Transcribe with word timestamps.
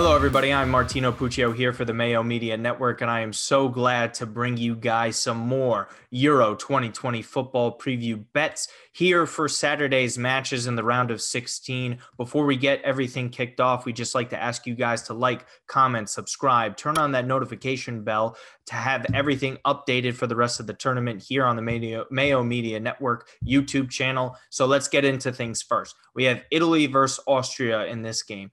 Hello, 0.00 0.14
everybody. 0.14 0.52
I'm 0.52 0.70
Martino 0.70 1.10
Puccio 1.10 1.52
here 1.52 1.72
for 1.72 1.84
the 1.84 1.92
Mayo 1.92 2.22
Media 2.22 2.56
Network, 2.56 3.00
and 3.00 3.10
I 3.10 3.18
am 3.22 3.32
so 3.32 3.68
glad 3.68 4.14
to 4.14 4.26
bring 4.26 4.56
you 4.56 4.76
guys 4.76 5.16
some 5.16 5.38
more 5.38 5.88
Euro 6.10 6.54
2020 6.54 7.20
football 7.20 7.76
preview 7.76 8.24
bets 8.32 8.68
here 8.92 9.26
for 9.26 9.48
Saturday's 9.48 10.16
matches 10.16 10.68
in 10.68 10.76
the 10.76 10.84
round 10.84 11.10
of 11.10 11.20
16. 11.20 11.98
Before 12.16 12.46
we 12.46 12.54
get 12.54 12.80
everything 12.82 13.28
kicked 13.28 13.60
off, 13.60 13.84
we 13.84 13.92
just 13.92 14.14
like 14.14 14.30
to 14.30 14.40
ask 14.40 14.68
you 14.68 14.76
guys 14.76 15.02
to 15.02 15.14
like, 15.14 15.46
comment, 15.66 16.08
subscribe, 16.08 16.76
turn 16.76 16.96
on 16.96 17.10
that 17.10 17.26
notification 17.26 18.04
bell 18.04 18.36
to 18.66 18.76
have 18.76 19.04
everything 19.14 19.58
updated 19.66 20.14
for 20.14 20.28
the 20.28 20.36
rest 20.36 20.60
of 20.60 20.68
the 20.68 20.74
tournament 20.74 21.24
here 21.24 21.44
on 21.44 21.56
the 21.56 22.06
Mayo, 22.12 22.44
Media 22.44 22.78
Network 22.78 23.28
YouTube 23.44 23.90
channel. 23.90 24.36
So 24.48 24.64
let's 24.64 24.86
get 24.86 25.04
into 25.04 25.32
things 25.32 25.60
first. 25.60 25.96
We 26.14 26.22
have 26.26 26.44
Italy 26.52 26.86
versus 26.86 27.18
Austria 27.26 27.86
in 27.86 28.02
this 28.02 28.22
game. 28.22 28.52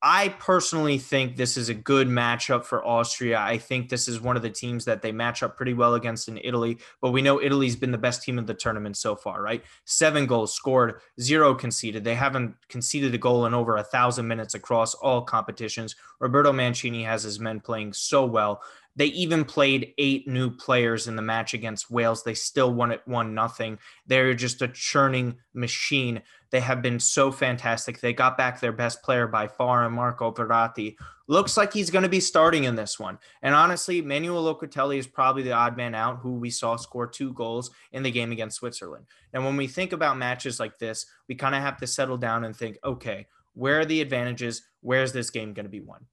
I 0.00 0.28
personally 0.28 0.98
think 0.98 1.36
this 1.36 1.56
is 1.56 1.68
a 1.68 1.74
good 1.74 2.06
matchup 2.06 2.64
for 2.64 2.86
Austria. 2.86 3.40
I 3.40 3.58
think 3.58 3.88
this 3.88 4.06
is 4.06 4.20
one 4.20 4.36
of 4.36 4.42
the 4.42 4.50
teams 4.50 4.84
that 4.84 5.02
they 5.02 5.10
match 5.10 5.42
up 5.42 5.56
pretty 5.56 5.74
well 5.74 5.94
against 5.94 6.28
in 6.28 6.38
Italy, 6.44 6.78
but 7.00 7.10
we 7.10 7.20
know 7.20 7.40
Italy's 7.40 7.74
been 7.74 7.90
the 7.90 7.98
best 7.98 8.22
team 8.22 8.38
of 8.38 8.46
the 8.46 8.54
tournament 8.54 8.96
so 8.96 9.16
far, 9.16 9.42
right? 9.42 9.64
Seven 9.86 10.26
goals 10.26 10.54
scored, 10.54 11.00
zero 11.20 11.52
conceded. 11.52 12.04
They 12.04 12.14
haven't 12.14 12.54
conceded 12.68 13.12
a 13.12 13.18
goal 13.18 13.46
in 13.46 13.54
over 13.54 13.76
a 13.76 13.82
thousand 13.82 14.28
minutes 14.28 14.54
across 14.54 14.94
all 14.94 15.22
competitions. 15.22 15.96
Roberto 16.20 16.52
Mancini 16.52 17.02
has 17.02 17.24
his 17.24 17.40
men 17.40 17.58
playing 17.58 17.92
so 17.92 18.24
well. 18.24 18.62
They 18.98 19.06
even 19.06 19.44
played 19.44 19.94
eight 19.96 20.26
new 20.26 20.50
players 20.50 21.06
in 21.06 21.14
the 21.14 21.22
match 21.22 21.54
against 21.54 21.88
Wales. 21.88 22.24
They 22.24 22.34
still 22.34 22.74
won 22.74 22.90
it 22.90 23.00
one 23.04 23.32
nothing. 23.32 23.78
They're 24.08 24.34
just 24.34 24.60
a 24.60 24.66
churning 24.66 25.36
machine. 25.54 26.20
They 26.50 26.58
have 26.58 26.82
been 26.82 26.98
so 26.98 27.30
fantastic. 27.30 28.00
They 28.00 28.12
got 28.12 28.36
back 28.36 28.58
their 28.58 28.72
best 28.72 29.04
player 29.04 29.28
by 29.28 29.46
far, 29.46 29.84
and 29.84 29.94
Marco 29.94 30.32
Verratti 30.32 30.96
looks 31.28 31.56
like 31.56 31.72
he's 31.72 31.90
going 31.90 32.02
to 32.02 32.08
be 32.08 32.18
starting 32.18 32.64
in 32.64 32.74
this 32.74 32.98
one. 32.98 33.20
And 33.40 33.54
honestly, 33.54 34.02
Manuel 34.02 34.52
Locatelli 34.52 34.98
is 34.98 35.06
probably 35.06 35.44
the 35.44 35.52
odd 35.52 35.76
man 35.76 35.94
out 35.94 36.18
who 36.18 36.32
we 36.34 36.50
saw 36.50 36.74
score 36.74 37.06
two 37.06 37.32
goals 37.34 37.70
in 37.92 38.02
the 38.02 38.10
game 38.10 38.32
against 38.32 38.56
Switzerland. 38.56 39.06
And 39.32 39.44
when 39.44 39.56
we 39.56 39.68
think 39.68 39.92
about 39.92 40.18
matches 40.18 40.58
like 40.58 40.76
this, 40.80 41.06
we 41.28 41.36
kind 41.36 41.54
of 41.54 41.62
have 41.62 41.76
to 41.76 41.86
settle 41.86 42.16
down 42.16 42.42
and 42.42 42.56
think, 42.56 42.78
okay, 42.82 43.28
where 43.54 43.78
are 43.78 43.84
the 43.84 44.00
advantages? 44.00 44.62
Where's 44.80 45.12
this 45.12 45.30
game 45.30 45.52
going 45.52 45.66
to 45.66 45.70
be 45.70 45.80
won? 45.82 46.06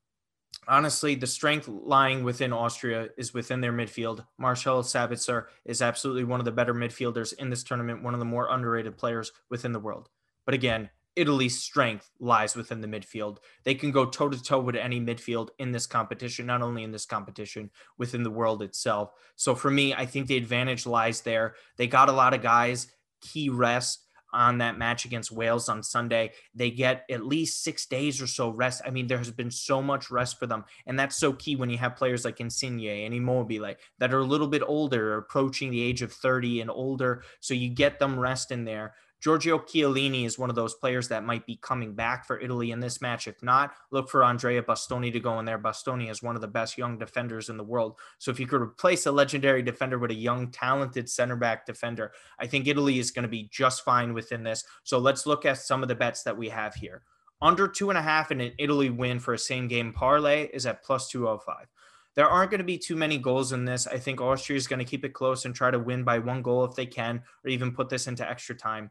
Honestly, 0.67 1.15
the 1.15 1.27
strength 1.27 1.67
lying 1.67 2.23
within 2.23 2.53
Austria 2.53 3.09
is 3.17 3.33
within 3.33 3.61
their 3.61 3.73
midfield. 3.73 4.25
Marcel 4.37 4.83
Sabitzer 4.83 5.45
is 5.65 5.81
absolutely 5.81 6.23
one 6.23 6.39
of 6.39 6.45
the 6.45 6.51
better 6.51 6.73
midfielders 6.73 7.33
in 7.33 7.49
this 7.49 7.63
tournament, 7.63 8.03
one 8.03 8.13
of 8.13 8.19
the 8.19 8.25
more 8.25 8.49
underrated 8.49 8.97
players 8.97 9.31
within 9.49 9.71
the 9.71 9.79
world. 9.79 10.09
But 10.45 10.53
again, 10.53 10.89
Italy's 11.15 11.61
strength 11.61 12.11
lies 12.19 12.55
within 12.55 12.81
the 12.81 12.87
midfield. 12.87 13.37
They 13.63 13.75
can 13.75 13.91
go 13.91 14.05
toe 14.05 14.29
to 14.29 14.41
toe 14.41 14.59
with 14.59 14.75
any 14.75 14.99
midfield 14.99 15.49
in 15.59 15.71
this 15.71 15.87
competition, 15.87 16.45
not 16.45 16.61
only 16.61 16.83
in 16.83 16.91
this 16.91 17.05
competition, 17.05 17.71
within 17.97 18.23
the 18.23 18.31
world 18.31 18.61
itself. 18.61 19.11
So 19.35 19.55
for 19.55 19.71
me, 19.71 19.93
I 19.93 20.05
think 20.05 20.27
the 20.27 20.37
advantage 20.37 20.85
lies 20.85 21.21
there. 21.21 21.55
They 21.77 21.87
got 21.87 22.09
a 22.09 22.13
lot 22.13 22.33
of 22.33 22.41
guys, 22.41 22.87
key 23.21 23.49
rest 23.49 24.04
on 24.35 24.57
that 24.59 24.77
match 24.77 25.05
against 25.05 25.31
Wales 25.31 25.69
on 25.69 25.81
Sunday. 25.81 26.33
They 26.53 26.69
get 26.69 27.05
at 27.09 27.25
least 27.25 27.63
six 27.63 27.85
days 27.85 28.21
or 28.21 28.27
so 28.27 28.49
rest. 28.49 28.81
I 28.85 28.89
mean, 28.89 29.07
there 29.07 29.17
has 29.17 29.31
been 29.31 29.49
so 29.49 29.81
much 29.81 30.11
rest 30.11 30.37
for 30.37 30.45
them. 30.45 30.65
And 30.85 30.99
that's 30.99 31.15
so 31.15 31.33
key 31.33 31.55
when 31.55 31.69
you 31.69 31.77
have 31.77 31.95
players 31.95 32.25
like 32.25 32.39
Insigne 32.39 33.05
and 33.05 33.13
Immobile 33.13 33.73
that 33.99 34.13
are 34.13 34.19
a 34.19 34.25
little 34.25 34.47
bit 34.47 34.61
older, 34.65 35.17
approaching 35.17 35.71
the 35.71 35.81
age 35.81 36.01
of 36.01 36.11
30 36.11 36.61
and 36.61 36.69
older. 36.69 37.23
So 37.39 37.53
you 37.53 37.69
get 37.69 37.97
them 37.97 38.19
rest 38.19 38.51
in 38.51 38.65
there. 38.65 38.93
Giorgio 39.25 39.57
Chiellini 39.57 40.23
is 40.23 40.37
one 40.37 40.51
of 40.51 40.55
those 40.55 40.75
players 40.75 41.07
that 41.07 41.25
might 41.25 41.47
be 41.47 41.55
coming 41.55 41.95
back 41.95 42.27
for 42.27 42.39
Italy 42.39 42.69
in 42.69 42.79
this 42.79 43.01
match. 43.01 43.27
If 43.27 43.41
not, 43.41 43.73
look 43.89 44.07
for 44.07 44.23
Andrea 44.23 44.61
Bastoni 44.61 45.11
to 45.11 45.19
go 45.19 45.39
in 45.39 45.45
there. 45.45 45.57
Bastoni 45.57 46.11
is 46.11 46.21
one 46.21 46.35
of 46.35 46.41
the 46.41 46.47
best 46.47 46.77
young 46.77 46.99
defenders 46.99 47.49
in 47.49 47.57
the 47.57 47.63
world. 47.63 47.97
So 48.19 48.29
if 48.29 48.39
you 48.39 48.45
could 48.45 48.61
replace 48.61 49.07
a 49.07 49.11
legendary 49.11 49.63
defender 49.63 49.97
with 49.97 50.11
a 50.11 50.13
young, 50.13 50.51
talented 50.51 51.09
center 51.09 51.35
back 51.35 51.65
defender, 51.65 52.11
I 52.37 52.45
think 52.45 52.67
Italy 52.67 52.99
is 52.99 53.09
going 53.09 53.23
to 53.23 53.27
be 53.27 53.49
just 53.51 53.83
fine 53.83 54.13
within 54.13 54.43
this. 54.43 54.63
So 54.83 54.99
let's 54.99 55.25
look 55.25 55.43
at 55.43 55.57
some 55.57 55.81
of 55.81 55.89
the 55.89 55.95
bets 55.95 56.21
that 56.21 56.37
we 56.37 56.47
have 56.49 56.75
here. 56.75 57.01
Under 57.41 57.67
two 57.67 57.89
and 57.89 57.97
a 57.97 58.03
half 58.03 58.29
and 58.29 58.43
an 58.43 58.51
Italy 58.59 58.91
win 58.91 59.17
for 59.17 59.33
a 59.33 59.39
same 59.39 59.67
game 59.67 59.91
parlay 59.91 60.49
is 60.53 60.67
at 60.67 60.83
plus 60.83 61.09
205 61.09 61.65
there 62.13 62.29
aren't 62.29 62.49
going 62.49 62.59
to 62.59 62.63
be 62.63 62.77
too 62.77 62.95
many 62.95 63.17
goals 63.17 63.51
in 63.51 63.65
this. 63.65 63.87
I 63.87 63.97
think 63.97 64.21
Austria 64.21 64.55
is 64.55 64.67
going 64.67 64.79
to 64.79 64.85
keep 64.85 65.03
it 65.03 65.13
close 65.13 65.43
and 65.43 65.53
try 65.53 65.69
to 65.69 65.77
win 65.77 66.05
by 66.05 66.17
one 66.17 66.41
goal 66.41 66.63
if 66.63 66.73
they 66.73 66.85
can, 66.85 67.21
or 67.43 67.49
even 67.49 67.73
put 67.73 67.89
this 67.89 68.07
into 68.07 68.25
extra 68.25 68.55
time. 68.55 68.89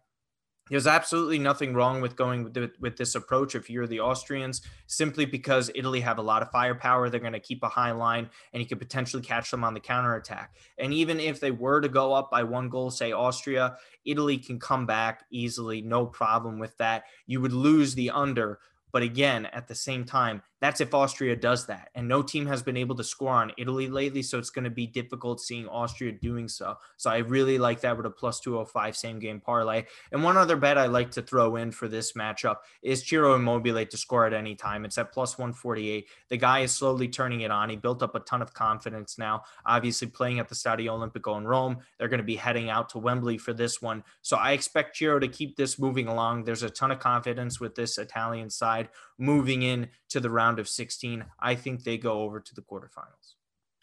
There's 0.70 0.86
absolutely 0.86 1.38
nothing 1.38 1.74
wrong 1.74 2.00
with 2.00 2.16
going 2.16 2.42
with, 2.42 2.54
the, 2.54 2.72
with 2.80 2.96
this 2.96 3.14
approach 3.14 3.54
if 3.54 3.68
you're 3.68 3.86
the 3.86 4.00
Austrians, 4.00 4.62
simply 4.86 5.26
because 5.26 5.70
Italy 5.74 6.00
have 6.00 6.16
a 6.16 6.22
lot 6.22 6.40
of 6.40 6.50
firepower. 6.50 7.10
They're 7.10 7.20
going 7.20 7.34
to 7.34 7.40
keep 7.40 7.62
a 7.62 7.68
high 7.68 7.92
line 7.92 8.30
and 8.52 8.62
you 8.62 8.66
could 8.66 8.78
potentially 8.78 9.22
catch 9.22 9.50
them 9.50 9.62
on 9.62 9.74
the 9.74 9.80
counterattack. 9.80 10.54
And 10.78 10.94
even 10.94 11.20
if 11.20 11.38
they 11.38 11.50
were 11.50 11.82
to 11.82 11.88
go 11.88 12.14
up 12.14 12.30
by 12.30 12.44
one 12.44 12.70
goal, 12.70 12.90
say 12.90 13.12
Austria, 13.12 13.76
Italy 14.06 14.38
can 14.38 14.58
come 14.58 14.86
back 14.86 15.24
easily, 15.30 15.82
no 15.82 16.06
problem 16.06 16.58
with 16.58 16.76
that. 16.78 17.04
You 17.26 17.42
would 17.42 17.52
lose 17.52 17.94
the 17.94 18.10
under. 18.10 18.58
But 18.90 19.02
again, 19.02 19.46
at 19.46 19.68
the 19.68 19.74
same 19.74 20.04
time, 20.04 20.40
that's 20.64 20.80
if 20.80 20.94
Austria 20.94 21.36
does 21.36 21.66
that. 21.66 21.90
And 21.94 22.08
no 22.08 22.22
team 22.22 22.46
has 22.46 22.62
been 22.62 22.78
able 22.78 22.96
to 22.96 23.04
score 23.04 23.34
on 23.34 23.52
Italy 23.58 23.86
lately. 23.86 24.22
So 24.22 24.38
it's 24.38 24.48
going 24.48 24.64
to 24.64 24.70
be 24.70 24.86
difficult 24.86 25.42
seeing 25.42 25.68
Austria 25.68 26.10
doing 26.10 26.48
so. 26.48 26.76
So 26.96 27.10
I 27.10 27.18
really 27.18 27.58
like 27.58 27.82
that 27.82 27.98
with 27.98 28.06
a 28.06 28.10
plus 28.10 28.40
205 28.40 28.96
same 28.96 29.18
game 29.18 29.40
parlay. 29.40 29.84
And 30.10 30.24
one 30.24 30.38
other 30.38 30.56
bet 30.56 30.78
I 30.78 30.86
like 30.86 31.10
to 31.12 31.22
throw 31.22 31.56
in 31.56 31.70
for 31.70 31.86
this 31.86 32.12
matchup 32.12 32.56
is 32.82 33.06
Ciro 33.06 33.34
Immobile 33.34 33.84
to 33.84 33.96
score 33.98 34.24
at 34.24 34.32
any 34.32 34.54
time. 34.54 34.86
It's 34.86 34.96
at 34.96 35.12
plus 35.12 35.36
148. 35.36 36.06
The 36.30 36.36
guy 36.38 36.60
is 36.60 36.72
slowly 36.72 37.08
turning 37.08 37.42
it 37.42 37.50
on. 37.50 37.68
He 37.68 37.76
built 37.76 38.02
up 38.02 38.14
a 38.14 38.20
ton 38.20 38.40
of 38.40 38.54
confidence 38.54 39.18
now. 39.18 39.42
Obviously, 39.66 40.08
playing 40.08 40.38
at 40.38 40.48
the 40.48 40.54
Stadio 40.54 40.88
Olimpico 40.88 41.36
in 41.36 41.46
Rome, 41.46 41.76
they're 41.98 42.08
going 42.08 42.18
to 42.18 42.24
be 42.24 42.36
heading 42.36 42.70
out 42.70 42.88
to 42.90 42.98
Wembley 42.98 43.36
for 43.36 43.52
this 43.52 43.82
one. 43.82 44.02
So 44.22 44.38
I 44.38 44.52
expect 44.52 44.96
Ciro 44.96 45.18
to 45.18 45.28
keep 45.28 45.56
this 45.56 45.78
moving 45.78 46.08
along. 46.08 46.44
There's 46.44 46.62
a 46.62 46.70
ton 46.70 46.90
of 46.90 47.00
confidence 47.00 47.60
with 47.60 47.74
this 47.74 47.98
Italian 47.98 48.48
side 48.48 48.88
moving 49.18 49.62
in 49.62 49.88
to 50.08 50.20
the 50.20 50.30
round 50.30 50.53
of 50.58 50.68
16. 50.68 51.24
I 51.40 51.54
think 51.54 51.82
they 51.82 51.98
go 51.98 52.22
over 52.22 52.40
to 52.40 52.54
the 52.54 52.62
quarterfinals. 52.62 53.34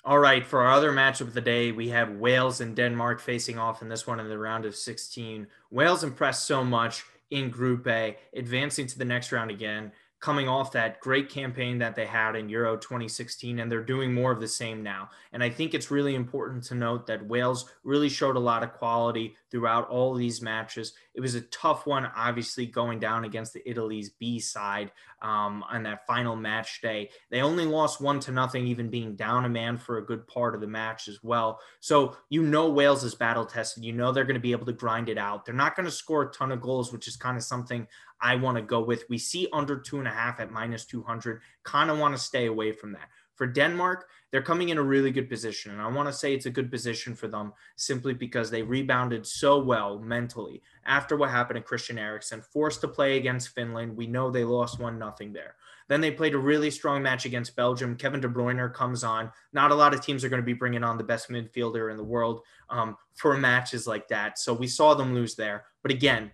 All 0.03 0.17
right, 0.17 0.45
for 0.45 0.61
our 0.61 0.71
other 0.71 0.91
matchup 0.91 1.21
of 1.21 1.33
the 1.33 1.41
day, 1.41 1.71
we 1.71 1.89
have 1.89 2.09
Wales 2.11 2.59
and 2.59 2.75
Denmark 2.75 3.19
facing 3.19 3.59
off 3.59 3.83
in 3.83 3.89
this 3.89 4.07
one 4.07 4.19
in 4.19 4.29
the 4.29 4.37
round 4.37 4.65
of 4.65 4.75
16. 4.75 5.45
Wales 5.69 6.03
impressed 6.03 6.47
so 6.47 6.63
much 6.63 7.03
in 7.29 7.49
Group 7.49 7.87
A, 7.87 8.17
advancing 8.35 8.87
to 8.87 8.97
the 8.97 9.05
next 9.05 9.31
round 9.31 9.51
again 9.51 9.91
coming 10.21 10.47
off 10.47 10.71
that 10.71 10.99
great 10.99 11.29
campaign 11.29 11.79
that 11.79 11.95
they 11.95 12.05
had 12.05 12.35
in 12.35 12.47
Euro 12.47 12.77
2016, 12.77 13.59
and 13.59 13.71
they're 13.71 13.83
doing 13.83 14.13
more 14.13 14.31
of 14.31 14.39
the 14.39 14.47
same 14.47 14.83
now. 14.83 15.09
And 15.33 15.43
I 15.43 15.49
think 15.49 15.73
it's 15.73 15.89
really 15.89 16.13
important 16.13 16.63
to 16.65 16.75
note 16.75 17.07
that 17.07 17.25
Wales 17.25 17.65
really 17.83 18.07
showed 18.07 18.35
a 18.35 18.39
lot 18.39 18.61
of 18.61 18.73
quality 18.73 19.35
throughout 19.49 19.89
all 19.89 20.13
these 20.13 20.39
matches. 20.39 20.93
It 21.15 21.21
was 21.21 21.33
a 21.33 21.41
tough 21.41 21.87
one, 21.87 22.05
obviously, 22.15 22.67
going 22.67 22.99
down 22.99 23.25
against 23.25 23.53
the 23.53 23.67
Italy's 23.67 24.09
B 24.09 24.39
side 24.39 24.91
um, 25.23 25.63
on 25.69 25.83
that 25.83 26.05
final 26.05 26.35
match 26.35 26.81
day. 26.81 27.09
They 27.31 27.41
only 27.41 27.65
lost 27.65 27.99
one 27.99 28.19
to 28.21 28.31
nothing, 28.31 28.67
even 28.67 28.89
being 28.89 29.15
down 29.15 29.45
a 29.45 29.49
man 29.49 29.77
for 29.77 29.97
a 29.97 30.05
good 30.05 30.27
part 30.27 30.53
of 30.53 30.61
the 30.61 30.67
match 30.67 31.07
as 31.07 31.23
well. 31.23 31.59
So 31.79 32.15
you 32.29 32.43
know 32.43 32.69
Wales 32.69 33.03
is 33.03 33.15
battle 33.15 33.45
tested. 33.45 33.83
You 33.83 33.93
know 33.93 34.11
they're 34.11 34.23
going 34.23 34.35
to 34.35 34.39
be 34.39 34.51
able 34.51 34.67
to 34.67 34.73
grind 34.73 35.09
it 35.09 35.17
out. 35.17 35.45
They're 35.45 35.55
not 35.55 35.75
going 35.75 35.85
to 35.85 35.91
score 35.91 36.23
a 36.23 36.31
ton 36.31 36.51
of 36.51 36.61
goals, 36.61 36.93
which 36.93 37.07
is 37.07 37.15
kind 37.15 37.37
of 37.37 37.43
something 37.43 37.87
I 38.21 38.35
want 38.35 38.57
to 38.57 38.63
go 38.63 38.81
with. 38.81 39.05
We 39.09 39.17
see 39.17 39.47
under 39.51 39.77
two 39.77 39.99
and 39.99 40.07
a 40.07 40.11
half 40.11 40.39
at 40.39 40.51
minus 40.51 40.85
200. 40.85 41.41
Kind 41.63 41.89
of 41.89 41.97
want 41.97 42.15
to 42.15 42.21
stay 42.21 42.45
away 42.45 42.71
from 42.71 42.91
that. 42.93 43.09
For 43.35 43.47
Denmark, 43.47 44.07
they're 44.29 44.41
coming 44.41 44.69
in 44.69 44.77
a 44.77 44.83
really 44.83 45.09
good 45.09 45.27
position. 45.27 45.71
And 45.71 45.81
I 45.81 45.87
want 45.87 46.07
to 46.07 46.13
say 46.13 46.33
it's 46.33 46.45
a 46.45 46.51
good 46.51 46.69
position 46.69 47.15
for 47.15 47.27
them 47.27 47.53
simply 47.75 48.13
because 48.13 48.51
they 48.51 48.61
rebounded 48.61 49.25
so 49.25 49.59
well 49.59 49.97
mentally 49.97 50.61
after 50.85 51.17
what 51.17 51.31
happened 51.31 51.57
to 51.57 51.63
Christian 51.63 51.97
Eriksen, 51.97 52.41
forced 52.41 52.81
to 52.81 52.87
play 52.87 53.17
against 53.17 53.49
Finland. 53.49 53.97
We 53.97 54.05
know 54.05 54.29
they 54.29 54.43
lost 54.43 54.79
one 54.79 54.99
nothing 54.99 55.33
there. 55.33 55.55
Then 55.87 56.01
they 56.01 56.11
played 56.11 56.35
a 56.35 56.39
really 56.39 56.71
strong 56.71 57.01
match 57.01 57.25
against 57.25 57.55
Belgium. 57.55 57.95
Kevin 57.95 58.21
De 58.21 58.27
Bruyne 58.27 58.73
comes 58.73 59.03
on. 59.03 59.31
Not 59.51 59.71
a 59.71 59.75
lot 59.75 59.93
of 59.93 60.01
teams 60.01 60.23
are 60.23 60.29
going 60.29 60.41
to 60.41 60.45
be 60.45 60.53
bringing 60.53 60.83
on 60.83 60.97
the 60.97 61.03
best 61.03 61.29
midfielder 61.29 61.91
in 61.91 61.97
the 61.97 62.03
world 62.03 62.41
um, 62.69 62.95
for 63.15 63.35
matches 63.35 63.87
like 63.87 64.07
that. 64.09 64.39
So 64.39 64.53
we 64.53 64.67
saw 64.67 64.93
them 64.93 65.13
lose 65.13 65.35
there. 65.35 65.65
But 65.81 65.91
again, 65.91 66.31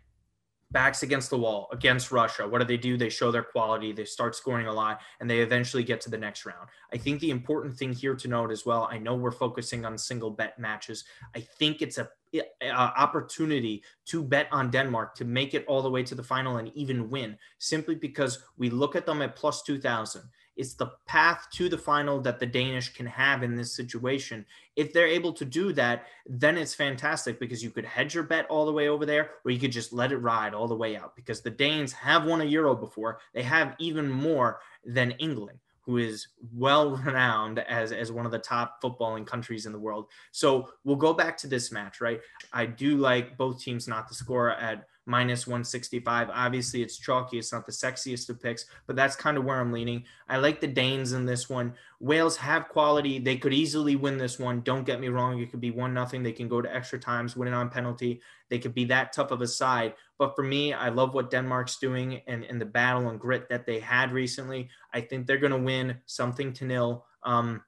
backs 0.71 1.03
against 1.03 1.29
the 1.29 1.37
wall 1.37 1.69
against 1.71 2.11
Russia. 2.11 2.47
What 2.47 2.59
do 2.59 2.65
they 2.65 2.77
do? 2.77 2.97
They 2.97 3.09
show 3.09 3.31
their 3.31 3.43
quality, 3.43 3.91
they 3.91 4.05
start 4.05 4.35
scoring 4.35 4.67
a 4.67 4.73
lot, 4.73 4.99
and 5.19 5.29
they 5.29 5.39
eventually 5.39 5.83
get 5.83 6.01
to 6.01 6.09
the 6.09 6.17
next 6.17 6.45
round. 6.45 6.67
I 6.93 6.97
think 6.97 7.19
the 7.19 7.31
important 7.31 7.77
thing 7.77 7.93
here 7.93 8.15
to 8.15 8.27
note 8.27 8.51
as 8.51 8.65
well, 8.65 8.87
I 8.91 8.97
know 8.97 9.15
we're 9.15 9.31
focusing 9.31 9.85
on 9.85 9.97
single 9.97 10.29
bet 10.29 10.59
matches. 10.59 11.05
I 11.35 11.39
think 11.39 11.81
it's 11.81 11.97
a, 11.97 12.09
a 12.61 12.69
opportunity 12.69 13.83
to 14.07 14.23
bet 14.23 14.47
on 14.51 14.69
Denmark 14.69 15.15
to 15.15 15.25
make 15.25 15.53
it 15.53 15.65
all 15.67 15.81
the 15.81 15.89
way 15.89 16.03
to 16.03 16.15
the 16.15 16.23
final 16.23 16.57
and 16.57 16.71
even 16.75 17.09
win, 17.09 17.37
simply 17.59 17.95
because 17.95 18.43
we 18.57 18.69
look 18.69 18.95
at 18.95 19.05
them 19.05 19.21
at 19.21 19.35
plus 19.35 19.63
2000 19.63 20.21
It's 20.57 20.73
the 20.73 20.91
path 21.05 21.47
to 21.53 21.69
the 21.69 21.77
final 21.77 22.19
that 22.21 22.39
the 22.39 22.45
Danish 22.45 22.93
can 22.93 23.05
have 23.05 23.43
in 23.43 23.55
this 23.55 23.75
situation. 23.75 24.45
If 24.75 24.91
they're 24.91 25.07
able 25.07 25.33
to 25.33 25.45
do 25.45 25.71
that, 25.73 26.07
then 26.25 26.57
it's 26.57 26.73
fantastic 26.73 27.39
because 27.39 27.63
you 27.63 27.69
could 27.69 27.85
hedge 27.85 28.15
your 28.15 28.23
bet 28.23 28.47
all 28.47 28.65
the 28.65 28.71
way 28.71 28.89
over 28.89 29.05
there, 29.05 29.31
or 29.45 29.51
you 29.51 29.59
could 29.59 29.71
just 29.71 29.93
let 29.93 30.11
it 30.11 30.17
ride 30.17 30.53
all 30.53 30.67
the 30.67 30.75
way 30.75 30.97
out 30.97 31.15
because 31.15 31.41
the 31.41 31.49
Danes 31.49 31.93
have 31.93 32.25
won 32.25 32.41
a 32.41 32.45
Euro 32.45 32.75
before. 32.75 33.19
They 33.33 33.43
have 33.43 33.75
even 33.79 34.09
more 34.09 34.59
than 34.83 35.11
England 35.11 35.59
who 35.87 35.97
is 35.97 36.27
well 36.53 36.91
renowned 37.05 37.59
as, 37.59 37.91
as 37.91 38.11
one 38.11 38.25
of 38.25 38.31
the 38.31 38.37
top 38.37 38.81
footballing 38.83 39.25
countries 39.25 39.65
in 39.65 39.71
the 39.71 39.79
world. 39.79 40.07
So 40.31 40.69
we'll 40.83 40.97
go 40.97 41.13
back 41.13 41.37
to 41.37 41.47
this 41.47 41.71
match, 41.71 42.01
right? 42.01 42.19
I 42.53 42.65
do 42.65 42.97
like 42.97 43.37
both 43.37 43.61
teams 43.61 43.87
not 43.87 44.07
to 44.09 44.13
score 44.13 44.51
at 44.51 44.85
minus 45.07 45.47
165. 45.47 46.29
Obviously, 46.31 46.83
it's 46.83 46.97
chalky. 46.97 47.39
It's 47.39 47.53
not 47.53 47.65
the 47.65 47.71
sexiest 47.71 48.29
of 48.29 48.41
picks, 48.41 48.65
but 48.85 48.95
that's 48.95 49.15
kind 49.15 49.37
of 49.37 49.45
where 49.45 49.59
I'm 49.59 49.71
leaning. 49.71 50.03
I 50.27 50.37
like 50.37 50.59
the 50.59 50.67
Danes 50.67 51.13
in 51.13 51.25
this 51.25 51.49
one. 51.49 51.73
Wales 51.99 52.35
have 52.37 52.67
quality. 52.67 53.17
They 53.17 53.37
could 53.37 53.53
easily 53.53 53.95
win 53.95 54.17
this 54.17 54.37
one. 54.37 54.61
Don't 54.61 54.85
get 54.85 54.99
me 54.99 55.07
wrong. 55.07 55.39
It 55.39 55.49
could 55.49 55.61
be 55.61 55.71
one 55.71 55.93
nothing. 55.93 56.21
They 56.21 56.33
can 56.33 56.49
go 56.49 56.61
to 56.61 56.75
extra 56.75 56.99
times, 56.99 57.37
win 57.37 57.47
it 57.47 57.53
on 57.53 57.69
penalty. 57.69 58.21
They 58.49 58.59
could 58.59 58.73
be 58.73 58.85
that 58.85 59.13
tough 59.13 59.31
of 59.31 59.41
a 59.41 59.47
side. 59.47 59.93
But 60.19 60.35
for 60.35 60.43
me, 60.43 60.73
I 60.73 60.89
love 60.89 61.13
what 61.13 61.31
Denmark's 61.31 61.77
doing 61.77 62.21
and, 62.27 62.43
and 62.43 62.59
the 62.59 62.65
battle 62.65 63.09
and 63.09 63.19
grit 63.19 63.49
that 63.49 63.65
they 63.65 63.79
had 63.79 64.11
recently. 64.11 64.69
I 64.93 65.01
think 65.01 65.25
they're 65.25 65.37
going 65.37 65.51
to 65.51 65.57
win 65.57 65.97
something 66.05 66.53
to 66.53 66.65
nil. 66.65 67.05
Um, 67.23 67.61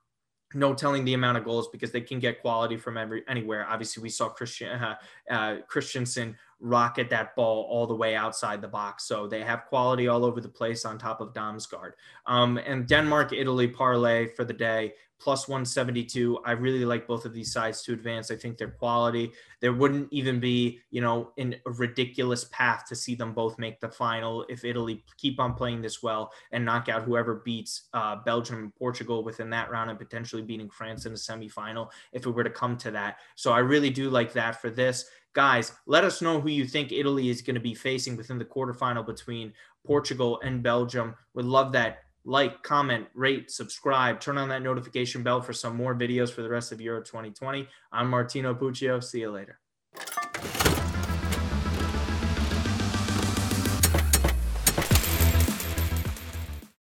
no 0.54 0.74
telling 0.74 1.06
the 1.06 1.14
amount 1.14 1.38
of 1.38 1.46
goals 1.46 1.68
because 1.70 1.92
they 1.92 2.02
can 2.02 2.20
get 2.20 2.42
quality 2.42 2.76
from 2.78 2.98
every 2.98 3.24
anywhere. 3.28 3.68
Obviously, 3.70 4.02
we 4.02 4.10
saw 4.10 4.30
Christian 4.30 4.70
uh, 4.70 4.96
uh, 5.30 5.58
Christensen 5.68 6.36
rocket 6.60 7.10
that 7.10 7.36
ball 7.36 7.68
all 7.70 7.88
the 7.88 7.96
way 7.96 8.16
outside 8.16 8.62
the 8.62 8.68
box. 8.68 9.06
So 9.06 9.28
they 9.28 9.42
have 9.42 9.66
quality 9.68 10.08
all 10.08 10.26
over 10.26 10.42
the 10.42 10.50
place 10.50 10.86
on 10.86 10.98
top 10.98 11.22
of 11.22 11.34
Damsgaard. 11.34 11.92
Um, 12.26 12.58
and 12.58 12.88
Denmark, 12.88 13.34
Italy 13.34 13.68
parlay 13.68 14.28
for 14.28 14.44
the 14.44 14.54
day 14.54 14.94
plus 15.20 15.48
172. 15.48 16.40
I 16.46 16.52
really 16.52 16.86
like 16.86 17.06
both 17.06 17.26
of 17.26 17.34
these 17.34 17.52
sides 17.52 17.82
to 17.84 17.94
advance. 17.94 18.32
I 18.32 18.36
think 18.36 18.58
their 18.58 18.70
quality. 18.70 19.32
There 19.60 19.74
wouldn't 19.74 20.08
even 20.12 20.40
be, 20.40 20.80
you 20.92 21.02
know, 21.02 21.32
in 21.38 21.56
a 21.68 21.72
ridiculous 21.72 22.46
path 22.46 22.86
to 22.88 22.96
see 22.96 23.16
them 23.16 23.34
both 23.34 23.60
make 23.60 23.82
the 23.82 23.90
final 23.90 24.46
if 24.48 24.64
Italy 24.64 25.04
keep 25.18 25.40
on 25.40 25.54
playing 25.54 25.82
this 25.82 26.02
well 26.02 26.32
and 26.52 26.64
knock 26.64 26.88
out 26.88 27.04
whoever 27.04 27.36
beats 27.46 27.90
uh, 27.94 28.16
Belgium 28.26 28.58
and 28.60 28.76
Portugal 28.76 29.24
within 29.24 29.50
that 29.50 29.70
round 29.70 29.90
and 29.90 30.00
potentially 30.00 30.42
beating 30.42 30.70
France 30.70 31.06
in 31.06 31.12
the 31.12 31.18
semifinal 31.18 31.90
if 32.14 32.26
it 32.26 32.32
were 32.32 32.44
to 32.44 32.50
come 32.50 32.78
to 32.78 32.92
that. 32.92 33.18
So 33.36 33.52
I 33.52 33.60
really 33.60 33.90
do 33.90 34.10
like 34.10 34.34
that 34.34 34.62
for 34.62 34.70
this. 34.70 35.06
Guys, 35.40 35.72
let 35.86 36.04
us 36.04 36.22
know 36.22 36.42
who 36.42 36.50
you 36.50 36.66
think 36.66 36.92
Italy 36.92 37.30
is 37.30 37.42
going 37.42 37.54
to 37.56 37.62
be 37.62 37.74
facing 37.74 38.18
within 38.18 38.38
the 38.38 38.44
quarterfinal 38.44 39.06
between 39.06 39.54
Portugal 39.88 40.38
and 40.44 40.62
Belgium. 40.62 41.16
Would 41.34 41.46
love 41.46 41.72
that 41.72 42.00
like, 42.26 42.62
comment, 42.62 43.08
rate, 43.14 43.50
subscribe, 43.50 44.20
turn 44.20 44.38
on 44.38 44.50
that 44.50 44.64
notification 44.64 45.24
bell 45.24 45.42
for 45.42 45.54
some 45.54 45.78
more 45.78 45.96
videos 45.96 46.30
for 46.30 46.42
the 46.42 46.50
rest 46.50 46.74
of 46.74 46.82
Euro 46.82 47.02
2020. 47.02 47.70
I'm 47.94 48.10
Martino 48.10 48.54
Puccio. 48.54 49.02
See 49.02 49.22
you 49.22 49.32
later. 49.32 49.62